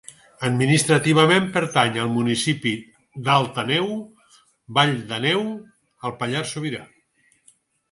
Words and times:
Administrativament 0.47 1.49
pertany 1.57 1.99
al 2.05 2.09
municipi 2.13 2.71
d'Alt 3.29 3.61
Àneu, 3.65 3.93
Vall 4.81 4.97
d'Àneu 5.13 5.47
al 6.11 6.19
Pallars 6.25 6.57
Sobirà. 6.57 6.85